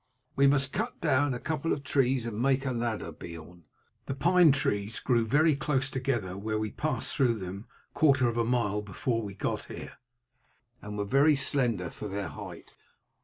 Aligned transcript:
"We 0.35 0.47
must 0.47 0.73
cut 0.73 0.99
down 0.99 1.35
a 1.35 1.39
couple 1.39 1.71
of 1.71 1.83
trees 1.83 2.25
and 2.25 2.41
make 2.41 2.65
a 2.65 2.71
ladder, 2.71 3.11
Beorn. 3.11 3.65
The 4.07 4.15
pine 4.15 4.51
trees 4.51 4.99
grew 4.99 5.27
very 5.27 5.55
close 5.55 5.91
together 5.91 6.35
where 6.35 6.57
we 6.57 6.71
passed 6.71 7.15
through 7.15 7.35
them 7.35 7.67
a 7.95 7.99
quarter 7.99 8.27
of 8.27 8.35
a 8.37 8.43
mile 8.43 8.81
before 8.81 9.21
we 9.21 9.35
got 9.35 9.65
here, 9.65 9.97
and 10.81 10.97
were 10.97 11.05
very 11.05 11.35
slender 11.35 11.91
for 11.91 12.07
their 12.07 12.29
height. 12.29 12.73